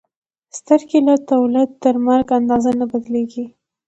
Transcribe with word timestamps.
سترګې 0.57 0.99
له 1.07 1.15
تولد 1.29 1.69
تر 1.83 1.95
مرګ 2.05 2.27
اندازه 2.39 2.71
نه 2.79 2.85
بدلېږي. 2.91 3.45